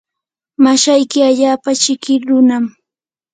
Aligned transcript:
mashayki 0.63 1.19
allaapa 1.29 1.71
chiki 1.83 2.13
runam. 2.27 2.65